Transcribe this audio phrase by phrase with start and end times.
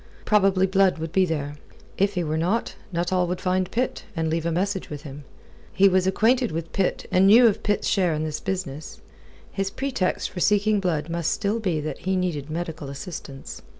[0.25, 1.57] Probably Blood would be there.
[1.95, 5.25] If he were not, Nuttall would find Pitt, and leave a message with him.
[5.71, 8.99] He was acquainted with Pitt and knew of Pitt's share in this business.
[9.51, 13.61] His pretext for seeking Blood must still be that he needed medical assistance.